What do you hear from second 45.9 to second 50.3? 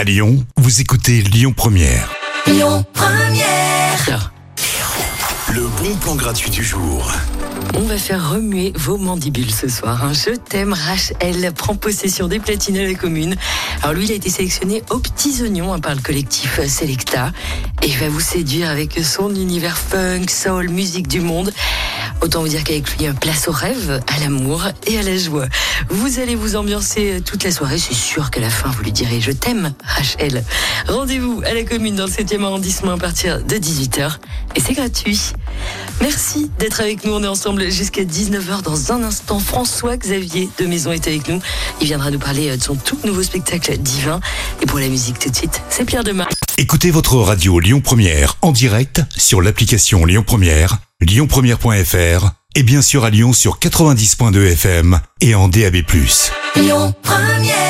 Demar. Écoutez votre radio Lyon Première en direct sur l'application Lyon